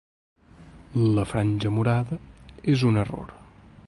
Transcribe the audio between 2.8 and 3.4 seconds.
un error.